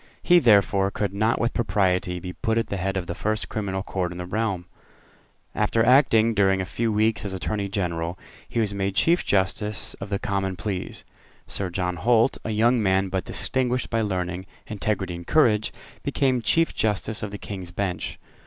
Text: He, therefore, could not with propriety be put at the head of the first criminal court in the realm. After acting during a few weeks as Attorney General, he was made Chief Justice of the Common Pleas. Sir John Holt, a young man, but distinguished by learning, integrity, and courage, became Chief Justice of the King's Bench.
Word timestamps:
He, 0.23 0.39
therefore, 0.39 0.89
could 0.89 1.13
not 1.13 1.39
with 1.39 1.53
propriety 1.53 2.19
be 2.19 2.33
put 2.33 2.57
at 2.57 2.69
the 2.69 2.77
head 2.77 2.97
of 2.97 3.05
the 3.05 3.13
first 3.13 3.49
criminal 3.49 3.83
court 3.83 4.11
in 4.11 4.17
the 4.17 4.25
realm. 4.25 4.65
After 5.53 5.85
acting 5.85 6.33
during 6.33 6.59
a 6.59 6.65
few 6.65 6.91
weeks 6.91 7.23
as 7.23 7.33
Attorney 7.33 7.69
General, 7.69 8.17
he 8.49 8.59
was 8.59 8.73
made 8.73 8.95
Chief 8.95 9.23
Justice 9.23 9.93
of 10.01 10.09
the 10.09 10.17
Common 10.17 10.55
Pleas. 10.55 11.03
Sir 11.45 11.69
John 11.69 11.97
Holt, 11.97 12.39
a 12.43 12.49
young 12.49 12.81
man, 12.81 13.09
but 13.09 13.25
distinguished 13.25 13.91
by 13.91 14.01
learning, 14.01 14.47
integrity, 14.65 15.13
and 15.13 15.27
courage, 15.27 15.71
became 16.01 16.41
Chief 16.41 16.73
Justice 16.73 17.21
of 17.21 17.29
the 17.29 17.37
King's 17.37 17.69
Bench. 17.69 18.17